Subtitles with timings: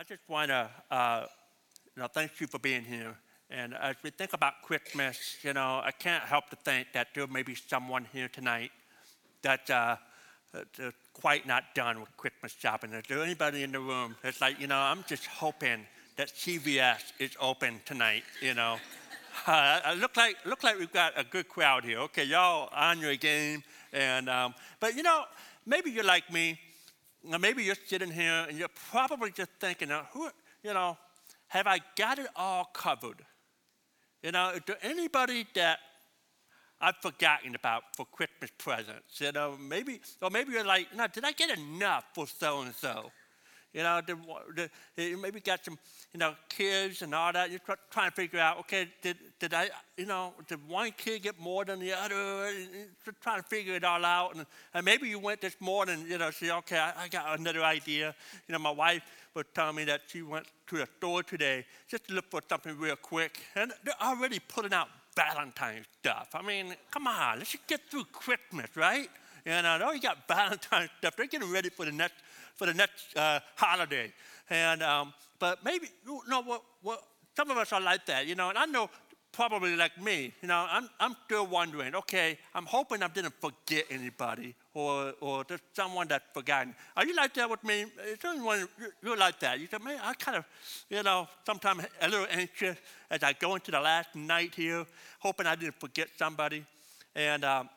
[0.00, 1.26] I just want to, uh,
[1.94, 3.14] you know, thank you for being here.
[3.50, 7.26] And as we think about Christmas, you know, I can't help to think that there
[7.26, 8.70] may be someone here tonight
[9.42, 9.96] that uh,
[10.54, 12.94] that's quite not done with Christmas shopping.
[12.94, 15.84] Is there anybody in the room that's like, you know, I'm just hoping
[16.16, 18.78] that CVS is open tonight, you know?
[19.46, 21.98] Uh, look like look like we've got a good crowd here.
[22.00, 23.62] Okay, y'all on your game,
[23.92, 25.22] and um, but you know
[25.64, 26.58] maybe you're like me,
[27.40, 30.28] maybe you're sitting here and you're probably just thinking, now, who,
[30.62, 30.96] you know,
[31.48, 33.22] have I got it all covered?
[34.22, 35.78] You know, is there anybody that
[36.80, 39.20] I've forgotten about for Christmas presents?
[39.20, 42.74] You know, maybe, or maybe you're like, no, did I get enough for so and
[42.74, 43.10] so?
[43.72, 45.78] You know, the, the, maybe got some,
[46.12, 47.50] you know, kids and all that.
[47.50, 47.60] You're
[47.90, 51.64] trying to figure out, okay, did, did I, you know, did one kid get more
[51.64, 52.50] than the other?
[52.50, 54.34] You're trying to figure it all out.
[54.34, 57.62] And, and maybe you went this morning, you know, say, okay, I, I got another
[57.62, 58.14] idea.
[58.48, 59.02] You know, my wife
[59.34, 62.76] was telling me that she went to the store today just to look for something
[62.76, 63.38] real quick.
[63.54, 66.30] And they're already putting out Valentine's stuff.
[66.34, 69.08] I mean, come on, let's just get through Christmas, right?
[69.46, 71.16] And I know you got Valentine's stuff.
[71.16, 72.14] They're getting ready for the next
[72.56, 74.12] for the next uh, holiday.
[74.48, 77.02] And um, but maybe you know what, what
[77.36, 78.50] some of us are like that, you know.
[78.50, 78.90] And I know
[79.32, 80.66] probably like me, you know.
[80.68, 81.94] I'm I'm still wondering.
[81.94, 86.74] Okay, I'm hoping I didn't forget anybody or or there's someone that forgotten.
[86.96, 87.86] Are you like that with me?
[88.06, 88.68] Is anyone
[89.02, 89.58] you're like that?
[89.58, 90.44] You say, man, I kind of,
[90.88, 92.76] you know, sometimes a little anxious
[93.10, 94.84] as I go into the last night here,
[95.20, 96.64] hoping I didn't forget somebody.
[97.14, 97.68] And um,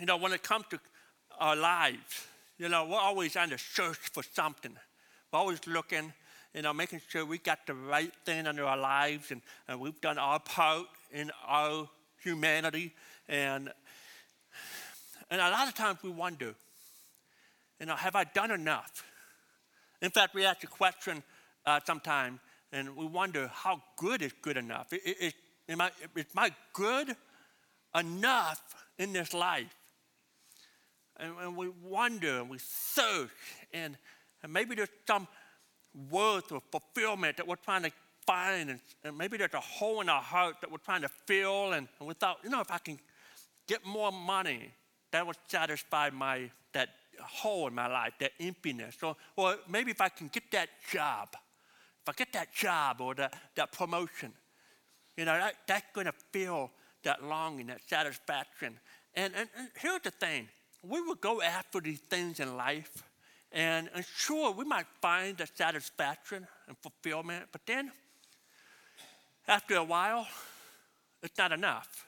[0.00, 0.80] you know, when it comes to
[1.38, 2.26] our lives,
[2.58, 4.72] you know, we're always on the search for something.
[5.32, 6.12] We're always looking,
[6.54, 10.00] you know, making sure we got the right thing under our lives and, and we've
[10.00, 11.88] done our part in our
[12.22, 12.92] humanity.
[13.28, 13.70] And,
[15.30, 16.54] and a lot of times we wonder,
[17.80, 19.04] you know, have I done enough?
[20.00, 21.22] In fact, we ask a question
[21.66, 22.40] uh, sometime
[22.72, 24.92] and we wonder how good is good enough?
[24.92, 25.32] Is, is,
[25.68, 27.16] am I, is my good
[27.96, 28.60] enough
[28.98, 29.74] in this life?
[31.18, 33.30] And, and we wonder and we search,
[33.72, 33.96] and,
[34.42, 35.28] and maybe there's some
[36.10, 37.92] worth or fulfillment that we're trying to
[38.26, 41.72] find, and, and maybe there's a hole in our heart that we're trying to fill,
[41.72, 42.98] and, and we thought, you know, if I can
[43.66, 44.72] get more money,
[45.12, 46.88] that would satisfy my that
[47.22, 48.96] hole in my life, that emptiness.
[49.02, 51.28] Or, or maybe if I can get that job,
[52.02, 54.32] if I get that job or that, that promotion,
[55.16, 56.70] you know, that, that's going to fill
[57.04, 58.78] that longing, that satisfaction.
[59.14, 60.48] And, and, and here's the thing
[60.88, 63.02] we will go after these things in life,
[63.52, 67.92] and, and sure, we might find the satisfaction and fulfillment, but then
[69.46, 70.26] after a while,
[71.22, 72.06] it's not enough.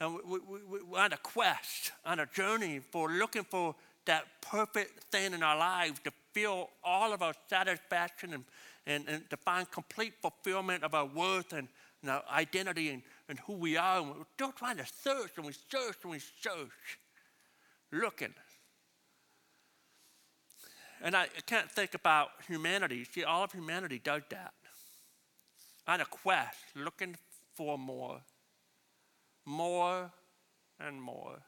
[0.00, 3.74] And we, we, we, we're on a quest, on a journey for looking for
[4.06, 8.44] that perfect thing in our lives to feel all of our satisfaction and,
[8.86, 11.68] and, and to find complete fulfillment of our worth and,
[12.02, 14.00] and our identity and, and who we are.
[14.00, 16.98] And we're still trying to search and we search and we search
[17.94, 18.34] looking.
[21.02, 23.04] And I can't think about humanity.
[23.04, 24.54] See, all of humanity does that.
[25.86, 27.16] On a quest, looking
[27.54, 28.20] for more,
[29.44, 30.10] more
[30.80, 31.40] and more.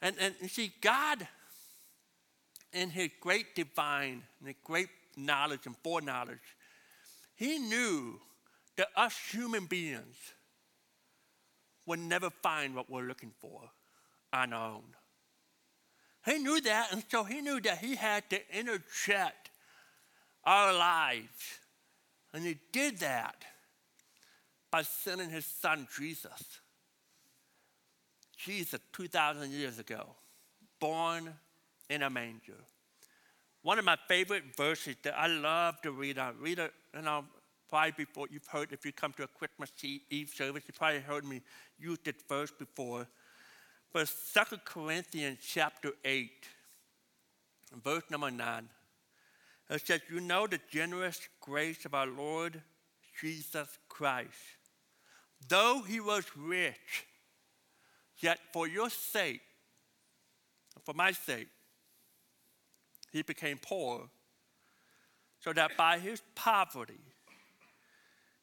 [0.00, 1.26] And, and you see, God,
[2.72, 6.38] in his great divine and great knowledge and foreknowledge,
[7.34, 8.18] he knew
[8.76, 10.16] that us human beings
[11.84, 13.70] would never find what we're looking for
[14.32, 14.82] on our own.
[16.24, 19.50] He knew that, and so he knew that he had to interject
[20.44, 21.60] our lives.
[22.32, 23.44] And he did that
[24.70, 26.60] by sending his son Jesus.
[28.36, 30.06] Jesus, 2,000 years ago,
[30.78, 31.32] born
[31.88, 32.58] in a manger.
[33.62, 37.24] One of my favorite verses that I love to read, I read it, you know,
[37.68, 39.72] probably before you've heard, if you come to a Christmas
[40.10, 41.40] Eve service, you probably heard me
[41.78, 43.08] use this verse before.
[43.92, 46.30] But 2 Corinthians chapter 8,
[47.82, 48.68] verse number 9,
[49.70, 52.62] it says, You know the generous grace of our Lord
[53.20, 54.30] Jesus Christ.
[55.48, 57.06] Though he was rich,
[58.18, 59.40] yet for your sake,
[60.84, 61.48] for my sake,
[63.12, 64.08] he became poor,
[65.40, 67.00] so that by his poverty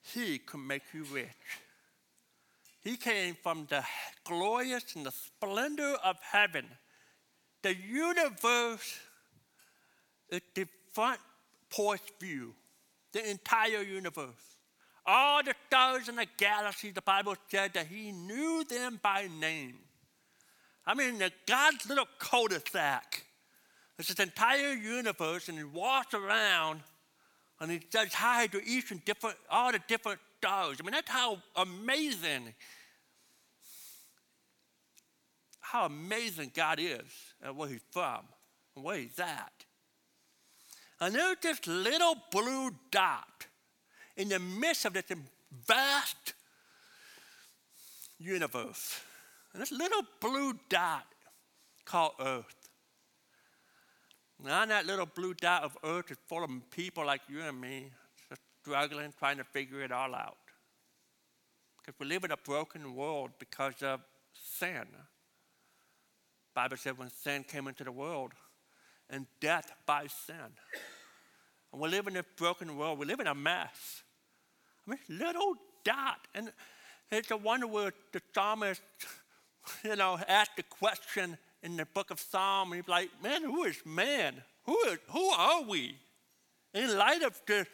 [0.01, 1.30] he could make you rich.
[2.83, 3.83] He came from the
[4.25, 6.65] glorious and the splendor of heaven.
[7.62, 9.00] The universe
[10.30, 11.19] is the front
[11.69, 12.53] porch view,
[13.13, 14.57] the entire universe.
[15.06, 19.75] All the stars in the galaxy, the Bible said that he knew them by name.
[20.85, 23.25] I mean, God's little cul-de-sac.
[23.97, 26.81] It's this entire universe, and he walks around
[27.63, 31.38] And he says hi to each and different, all the different I mean, that's how
[31.56, 32.54] amazing,
[35.60, 37.01] how amazing God is
[37.42, 38.22] and where he's from
[38.75, 39.51] and where he's at.
[41.00, 43.48] And there's this little blue dot
[44.16, 45.06] in the midst of this
[45.68, 46.34] vast
[48.19, 49.01] universe.
[49.54, 51.06] And this little blue dot
[51.86, 52.69] called Earth.
[54.40, 57.60] And on that little blue dot of Earth is full of people like you and
[57.60, 57.92] me,
[58.63, 60.38] struggling, trying to figure it all out.
[61.77, 64.00] Because we live in a broken world because of
[64.33, 64.86] sin.
[66.56, 68.31] Bible said when sin came into the world,
[69.10, 70.36] and death by sin.
[71.71, 73.00] And we live in a broken world.
[73.00, 74.04] We live in a mess.
[74.88, 76.27] I mean, little dot.
[76.33, 76.51] And
[77.12, 78.81] it's a wonder where the psalmist,
[79.83, 82.74] you know, asked the question in the book of Psalm.
[82.74, 84.42] He's like, man, who is man?
[84.66, 85.98] Who, is, who are we?
[86.74, 87.68] In light of the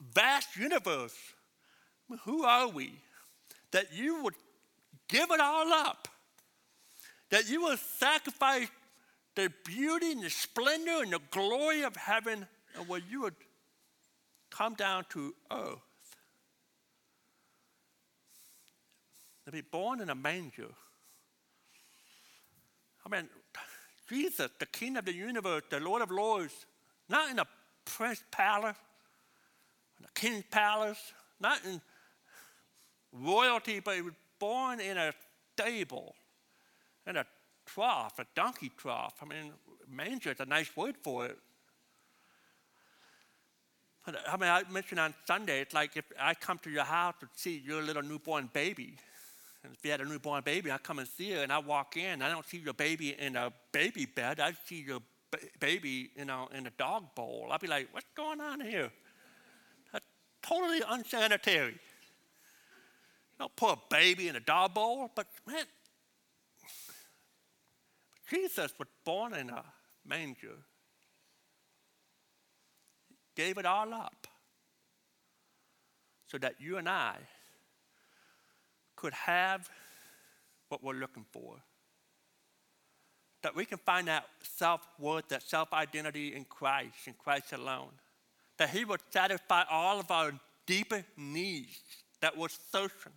[0.00, 1.16] vast universe,
[2.24, 2.92] who are we?
[3.72, 4.34] That you would
[5.08, 6.08] give it all up.
[7.30, 8.68] That you would sacrifice
[9.34, 12.46] the beauty and the splendor and the glory of heaven,
[12.76, 13.34] and where you would
[14.50, 15.78] come down to earth.
[19.44, 20.70] To be born in a manger.
[23.04, 23.28] I mean,
[24.08, 26.66] Jesus, the King of the universe, the Lord of Lords,
[27.08, 27.46] not in a
[27.84, 28.76] prince palace,
[30.16, 31.80] king's palace, not in
[33.12, 35.12] royalty, but he was born in a
[35.54, 36.14] stable,
[37.06, 37.24] in a
[37.66, 39.14] trough, a donkey trough.
[39.22, 39.52] I mean,
[39.88, 41.38] manger is a nice word for it.
[44.04, 47.14] But, I mean, I mentioned on Sunday, it's like if I come to your house
[47.20, 48.96] to see your little newborn baby.
[49.64, 51.96] And if you had a newborn baby, I come and see her, and I walk
[51.96, 52.22] in.
[52.22, 54.38] I don't see your baby in a baby bed.
[54.38, 55.00] I see your
[55.32, 57.48] ba- baby, you know, in a dog bowl.
[57.50, 58.92] I'd be like, "What's going on here?"
[60.48, 61.78] Totally unsanitary.
[63.38, 65.64] Don't put a baby in a dog bowl, but man,
[68.30, 69.64] Jesus was born in a
[70.06, 70.56] manger.
[73.08, 74.26] He Gave it all up
[76.26, 77.16] so that you and I
[78.96, 79.68] could have
[80.68, 81.56] what we're looking for.
[83.42, 87.92] That we can find that self worth, that self identity in Christ, in Christ alone.
[88.58, 90.32] That He would satisfy all of our
[90.66, 91.78] deeper needs
[92.20, 93.12] that we're searching.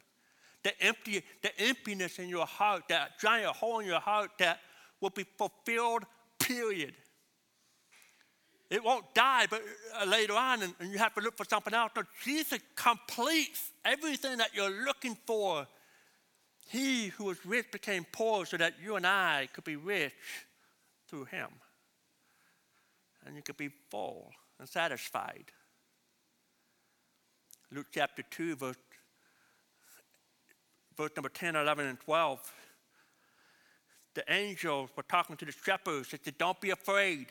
[0.63, 4.59] The, empty, the emptiness in your heart, that giant hole in your heart that
[4.99, 6.03] will be fulfilled,
[6.37, 6.93] period.
[8.69, 9.63] It won't die, but
[9.99, 11.91] uh, later on, and, and you have to look for something else.
[11.95, 15.65] No, Jesus completes everything that you're looking for.
[16.67, 20.13] He who was rich became poor so that you and I could be rich
[21.07, 21.47] through him.
[23.25, 25.45] And you could be full and satisfied.
[27.71, 28.75] Luke chapter 2, verse,
[30.97, 32.53] verse number 10, 11, and 12
[34.19, 36.09] the angels were talking to the shepherds.
[36.09, 37.27] They said, Don't be afraid.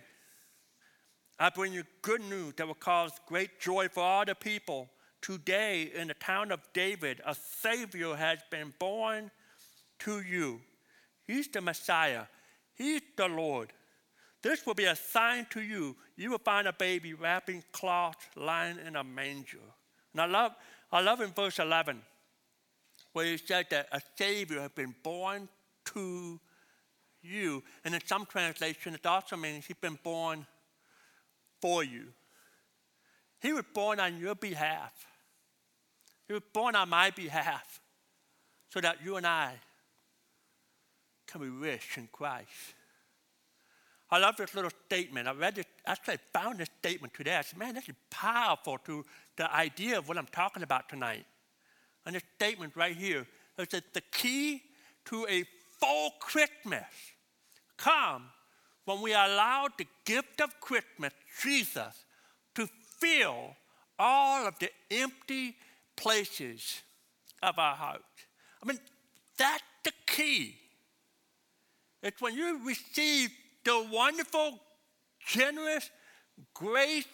[1.38, 4.88] I bring you good news that will cause great joy for all the people.
[5.20, 9.30] Today, in the town of David, a Savior has been born
[10.00, 10.60] to you.
[11.26, 12.24] He's the Messiah,
[12.74, 13.72] He's the Lord.
[14.42, 15.96] This will be a sign to you.
[16.16, 19.58] You will find a baby wrapped in cloth, lying in a manger.
[20.12, 20.52] And I love,
[20.92, 22.02] I love in verse 11
[23.12, 25.48] where he said that a Savior has been born
[25.86, 26.38] to
[27.22, 27.62] you.
[27.84, 30.46] And in some translations, it also means he's been born
[31.60, 32.06] for you.
[33.40, 34.92] He was born on your behalf.
[36.26, 37.80] He was born on my behalf
[38.68, 39.54] so that you and I
[41.26, 42.74] can be rich in Christ.
[44.10, 45.28] I love this little statement.
[45.28, 47.36] I read this, actually I found this statement today.
[47.36, 49.04] I said, man, this is powerful to
[49.36, 51.26] the idea of what I'm talking about tonight.
[52.06, 53.26] And this statement right here
[53.58, 54.62] is that the key
[55.06, 55.44] to a
[55.78, 56.86] full Christmas
[57.76, 58.24] come
[58.86, 61.12] when we allow the gift of Christmas,
[61.42, 62.04] Jesus,
[62.54, 62.66] to
[62.98, 63.54] fill
[63.98, 65.54] all of the empty
[65.96, 66.80] places
[67.42, 68.02] of our heart.
[68.62, 68.78] I mean,
[69.36, 70.56] that's the key.
[72.02, 73.30] It's when you receive
[73.68, 74.58] the wonderful,
[75.26, 75.90] generous
[76.54, 77.06] grace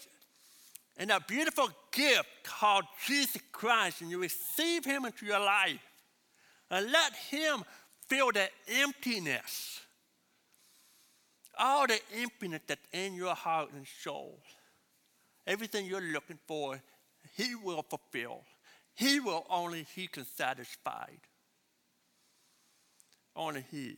[0.97, 5.81] and a beautiful gift called Jesus Christ, and you receive Him into your life
[6.71, 7.65] and let Him
[8.09, 9.81] fill that emptiness
[11.59, 14.39] all the emptiness that's in your heart and soul,
[15.47, 16.81] everything you're looking for,
[17.37, 18.43] He will fulfill.
[18.95, 21.07] He will only He can satisfy.
[23.37, 23.97] Only He.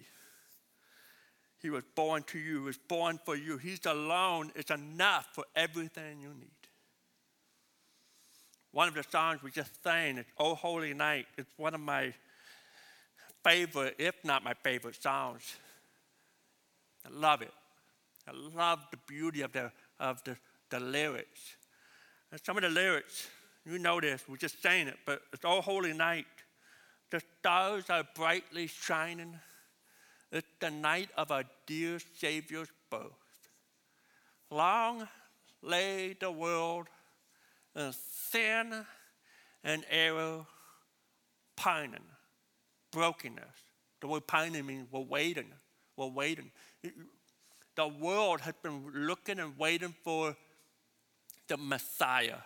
[1.66, 3.58] He was born to you, He was born for you.
[3.58, 6.68] He's alone is enough for everything you need.
[8.70, 11.26] one of the songs we just sang, it's Oh Holy Night.
[11.36, 12.14] It's one of my
[13.42, 15.56] favorite, if not my favorite songs.
[17.04, 17.52] I love it.
[18.28, 20.36] I love the beauty of the, of the,
[20.70, 21.56] the lyrics.
[22.30, 23.26] And some of the lyrics,
[23.64, 26.26] you know this, we're just saying it, but it's all holy night.
[27.10, 29.40] The stars are brightly shining.
[30.32, 33.10] It's the night of our dear Savior's birth.
[34.50, 35.08] Long
[35.62, 36.86] lay the world
[37.74, 38.84] in sin
[39.62, 40.46] and error,
[41.56, 42.04] pining,
[42.90, 43.44] brokenness.
[44.00, 45.52] The word pining means we're waiting.
[45.96, 46.50] We're waiting.
[47.74, 50.36] The world has been looking and waiting for
[51.48, 52.38] the Messiah.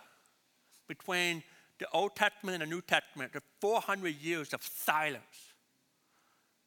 [0.87, 1.43] Between
[1.79, 5.50] the Old Testament and the New Testament, the 400 years of silence.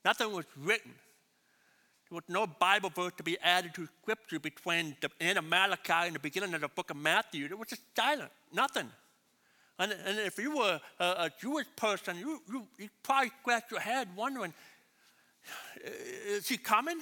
[0.04, 0.92] Nothing was written.
[2.10, 5.92] There was no Bible verse to be added to Scripture between the end of Malachi
[5.92, 7.46] and the beginning of the book of Matthew.
[7.46, 8.90] It was just silent, nothing.
[9.78, 13.80] And, and if you were a, a Jewish person, you, you, you probably scratch your
[13.80, 14.52] head wondering,
[16.26, 17.00] is he coming?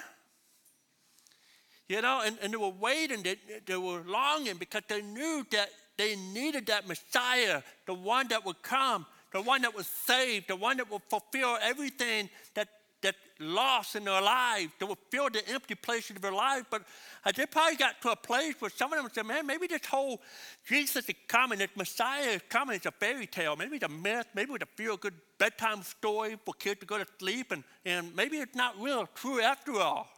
[1.88, 5.68] You know, and, and they were waiting, they, they were longing because they knew that
[5.98, 10.56] they needed that Messiah, the one that would come, the one that would save, the
[10.56, 12.68] one that would fulfill everything that
[13.02, 16.64] that lost in their lives, that would fill the empty places of their life.
[16.70, 16.82] But
[17.24, 19.84] uh, they probably got to a place where some of them said, man, maybe this
[19.86, 20.20] whole
[20.66, 23.56] Jesus is coming, this Messiah is coming, it's a fairy tale.
[23.56, 26.98] Maybe it's a myth, maybe it's a feel good bedtime story for kids to go
[26.98, 30.08] to sleep, and, and maybe it's not real true after all.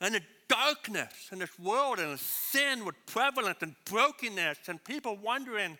[0.00, 5.16] And the darkness in this world and the sin was prevalent and brokenness, and people
[5.22, 5.76] wondering,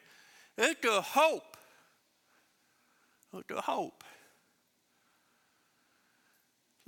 [0.59, 1.57] is there hope?
[3.35, 4.05] Is there hope?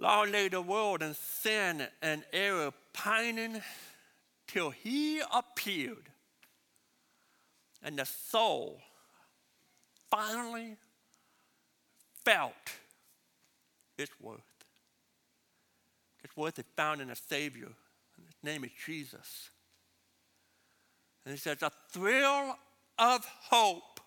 [0.02, 3.62] Long lay the world in sin and error, pining
[4.49, 6.11] till he appeared.
[7.85, 8.80] And the soul
[10.11, 10.76] finally
[12.25, 12.52] felt
[13.97, 14.40] its worth.
[16.25, 17.71] Its worth is found in a Savior,
[18.16, 19.50] and his name is Jesus.
[21.25, 22.59] And he says, A thrill
[22.99, 24.00] of hope,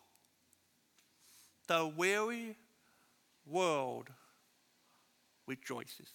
[1.69, 2.57] the weary
[3.45, 4.09] world
[5.47, 6.09] rejoices.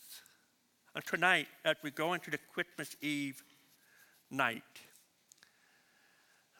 [0.95, 3.43] And tonight, as we go into the Christmas Eve
[4.31, 4.63] night,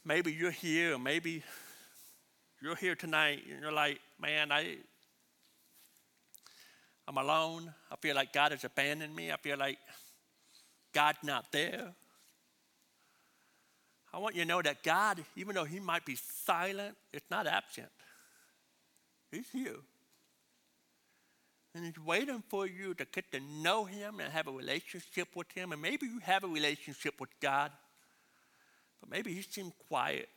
[0.05, 1.43] maybe you're here, maybe
[2.63, 4.77] you're here tonight and you're like, man, I,
[7.09, 7.73] I'm alone.
[7.91, 9.33] I feel like God has abandoned me.
[9.33, 9.79] I feel like
[10.93, 11.93] God's not there.
[14.13, 17.47] I want you to know that God, even though He might be silent, is not
[17.47, 17.89] absent.
[19.31, 19.77] He's here.
[21.75, 25.51] And he's waiting for you to get to know him and have a relationship with
[25.53, 25.73] him.
[25.73, 27.71] And maybe you have a relationship with God,
[29.01, 30.29] but maybe he seems quiet.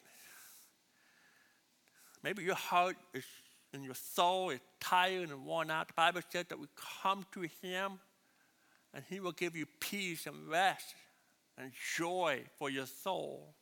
[2.22, 3.25] Maybe your heart is
[3.74, 5.88] and your soul is tired and worn out.
[5.88, 6.68] The Bible says that we
[7.04, 8.00] come to him
[8.94, 10.94] and he will give you peace and rest
[11.58, 13.56] and joy for your soul.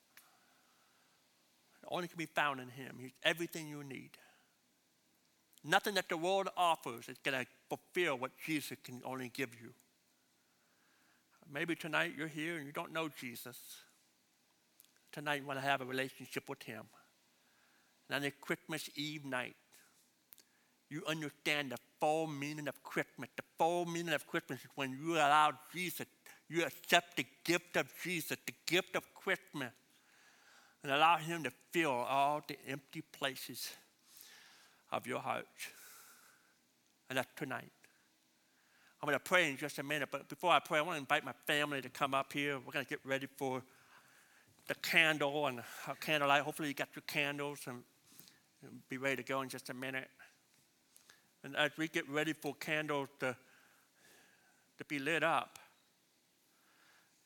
[1.81, 2.97] It only can be found in him.
[2.99, 4.11] He's everything you need.
[5.63, 9.73] Nothing that the world offers is going to fulfill what Jesus can only give you.
[11.51, 13.57] Maybe tonight you're here and you don't know Jesus.
[15.11, 16.83] Tonight you want to have a relationship with Him.
[18.09, 19.55] And on a Christmas Eve night,
[20.89, 23.29] you understand the full meaning of Christmas.
[23.35, 26.07] The full meaning of Christmas is when you allow Jesus,
[26.49, 29.71] you accept the gift of Jesus, the gift of Christmas,
[30.83, 33.69] and allow Him to fill all the empty places
[34.91, 35.47] of your heart.
[37.09, 37.71] And that's tonight.
[39.01, 41.01] I'm going to pray in just a minute, but before I pray, I want to
[41.01, 42.59] invite my family to come up here.
[42.59, 43.63] We're going to get ready for
[44.67, 45.61] the candle and
[45.99, 46.43] candlelight.
[46.43, 47.81] Hopefully, you got your candles and
[48.89, 50.07] be ready to go in just a minute.
[51.43, 53.35] And as we get ready for candles to,
[54.77, 55.57] to be lit up,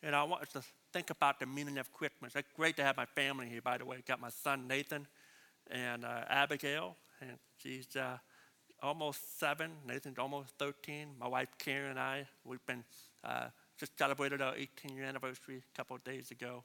[0.02, 0.62] and I want us to
[0.94, 2.36] think about the meaning of Christmas.
[2.36, 4.02] It's great to have my family here, by the way.
[4.08, 5.08] Got my son Nathan
[5.70, 8.18] and uh, Abigail and she's uh,
[8.82, 9.72] almost seven.
[9.88, 11.08] Nathan's almost 13.
[11.20, 12.84] My wife Karen and I, we've been
[13.24, 16.64] uh, just celebrated our 18 year anniversary a couple of days ago.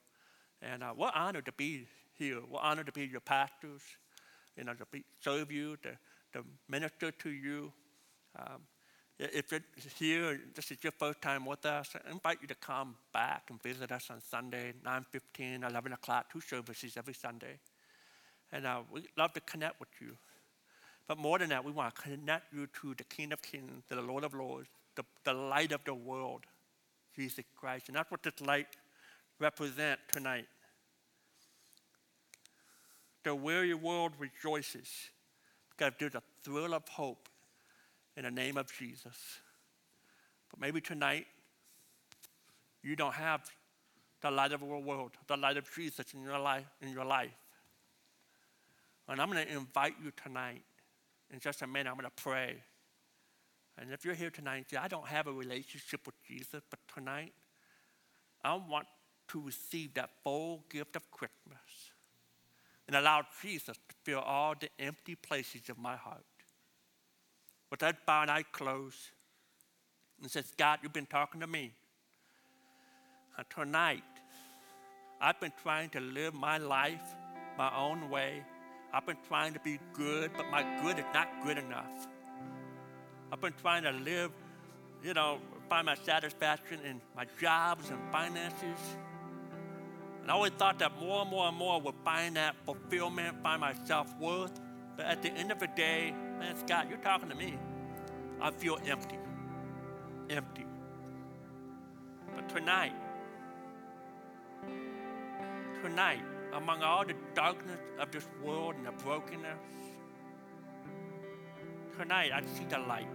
[0.62, 1.86] And uh, we're honored to be
[2.18, 2.40] here.
[2.48, 3.82] We're honored to be your pastors,
[4.56, 5.98] you know, to be, serve you, to,
[6.34, 7.72] to minister to you.
[8.38, 8.62] Um,
[9.18, 9.60] if you're
[9.98, 13.62] here, this is your first time with us, I invite you to come back and
[13.62, 17.58] visit us on Sunday, 9.15, 11 o'clock, two services every Sunday.
[18.50, 20.16] And uh, we'd love to connect with you.
[21.10, 24.00] But more than that, we want to connect you to the King of Kings, the
[24.00, 26.42] Lord of Lords, the, the light of the world,
[27.16, 27.88] Jesus Christ.
[27.88, 28.68] And that's what this light
[29.40, 30.46] represents tonight.
[33.24, 34.86] The weary world rejoices
[35.76, 37.28] because there's a thrill of hope
[38.16, 39.40] in the name of Jesus.
[40.48, 41.26] But maybe tonight
[42.84, 43.50] you don't have
[44.20, 46.66] the light of the world, the light of Jesus in your life.
[46.80, 47.34] In your life.
[49.08, 50.62] And I'm going to invite you tonight.
[51.32, 52.56] In just a minute, I'm going to pray.
[53.78, 56.80] And if you're here tonight and say, I don't have a relationship with Jesus, but
[56.92, 57.32] tonight
[58.42, 58.86] I want
[59.28, 61.92] to receive that full gift of Christmas
[62.86, 66.24] and allow Jesus to fill all the empty places of my heart.
[67.70, 69.10] With that bowed eye closed,
[70.20, 71.72] and says, God, you've been talking to me.
[73.36, 74.02] And tonight,
[75.20, 77.14] I've been trying to live my life
[77.56, 78.42] my own way.
[78.92, 82.08] I've been trying to be good, but my good is not good enough.
[83.32, 84.32] I've been trying to live,
[85.04, 88.96] you know, find my satisfaction in my jobs and finances.
[90.22, 93.60] And I always thought that more and more and more would find that fulfillment, find
[93.60, 94.60] my self worth.
[94.96, 97.56] But at the end of the day, man, God, you're talking to me.
[98.40, 99.18] I feel empty.
[100.28, 100.66] Empty.
[102.34, 102.94] But tonight,
[105.82, 109.58] tonight, among all the darkness of this world and the brokenness,
[111.96, 113.06] tonight I see the light,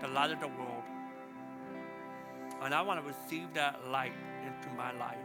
[0.00, 0.82] the light of the world.
[2.62, 4.12] And I want to receive that light
[4.46, 5.18] into my life.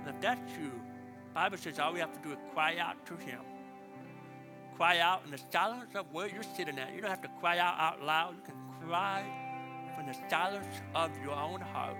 [0.00, 0.72] And if that's you,
[1.34, 3.40] Bible says all we have to do is cry out to him.
[4.76, 6.92] Cry out in the silence of where you're sitting at.
[6.94, 8.34] You don't have to cry out out loud.
[8.36, 9.24] You can cry
[9.94, 11.96] from the silence of your own heart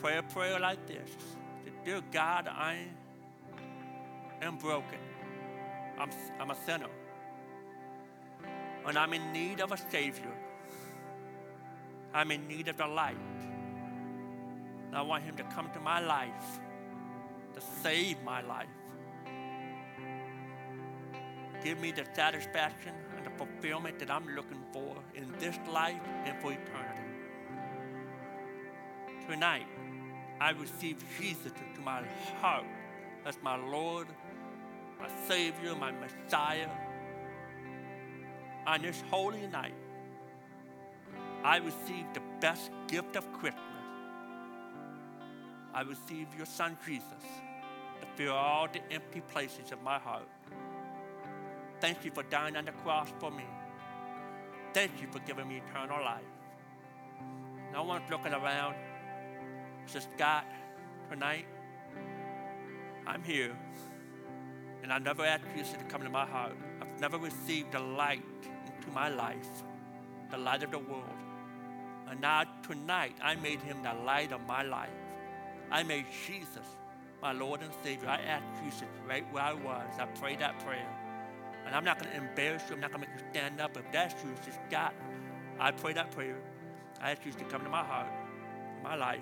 [0.00, 1.10] pray a prayer like this
[1.84, 2.78] Dear God, I
[4.40, 4.98] am broken.
[5.98, 6.88] I'm, I'm a sinner.
[8.86, 10.32] And I'm in need of a Savior.
[12.14, 13.16] I'm in need of the light.
[14.86, 16.60] And I want Him to come to my life,
[17.54, 18.68] to save my life.
[21.62, 26.40] Give me the satisfaction and the fulfillment that I'm looking for in this life and
[26.40, 27.02] for eternity.
[29.28, 29.66] Tonight,
[30.40, 32.02] I receive Jesus into my
[32.40, 32.64] heart
[33.26, 34.06] as my Lord,
[34.98, 36.68] my Savior, my Messiah.
[38.66, 39.74] On this holy night,
[41.44, 43.60] I receive the best gift of Christmas.
[45.74, 47.24] I receive your Son Jesus
[48.00, 50.28] to fill all the empty places of my heart.
[51.80, 53.44] Thank you for dying on the cross for me.
[54.72, 56.22] Thank you for giving me eternal life.
[57.72, 58.74] No one's looking around
[59.90, 60.44] says, God,
[61.10, 61.46] tonight,
[63.06, 63.56] I'm here.
[64.82, 66.52] And I never asked Jesus to come into my heart.
[66.80, 68.22] I've never received the light
[68.66, 69.48] into my life,
[70.30, 71.04] the light of the world.
[72.08, 74.90] And now tonight, I made him the light of my life.
[75.70, 76.66] I made Jesus
[77.20, 78.08] my Lord and Savior.
[78.08, 79.86] I asked Jesus right where I was.
[79.98, 80.88] I prayed that prayer.
[81.66, 82.74] And I'm not going to embarrass you.
[82.74, 83.76] I'm not going to make you stand up.
[83.76, 84.92] If that's you, it's just God.
[85.58, 86.38] I prayed that prayer.
[87.00, 88.08] I asked you to come to my heart,
[88.82, 89.20] my life.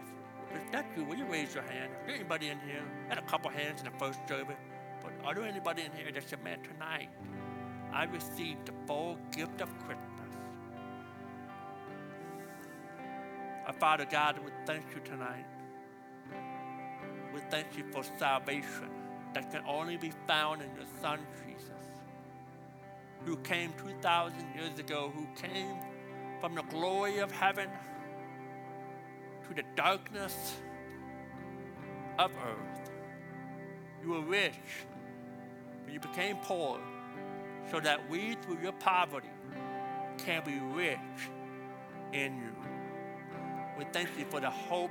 [0.55, 1.93] If that's you, will you raise your hand?
[1.93, 2.83] Is there anybody in here?
[3.07, 4.57] I had a couple hands in the first service,
[5.03, 7.11] but are there anybody in here that said, man, tonight
[7.93, 10.09] I received the full gift of Christmas?
[13.67, 15.45] Our Father God, we thank you tonight.
[17.35, 18.89] We thank you for salvation
[19.35, 21.71] that can only be found in your Son, Jesus,
[23.27, 25.77] who came 2,000 years ago, who came
[26.41, 27.69] from the glory of heaven
[29.49, 30.57] to the darkness
[32.19, 32.91] of earth.
[34.03, 34.87] You were rich,
[35.85, 36.79] but you became poor
[37.71, 39.29] so that we, through your poverty,
[40.19, 40.99] can be rich
[42.13, 42.55] in you.
[43.79, 44.91] We thank you for the hope,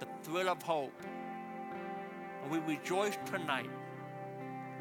[0.00, 0.92] the thrill of hope.
[2.42, 3.70] And we rejoice tonight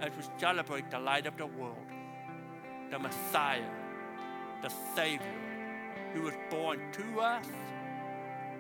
[0.02, 1.78] as we celebrate the light of the world,
[2.90, 3.62] the Messiah,
[4.62, 5.26] the Savior,
[6.14, 7.46] who was born to us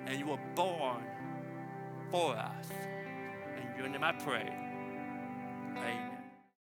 [0.08, 1.04] and you were born
[2.12, 2.70] for us.
[3.56, 4.63] And your name I pray.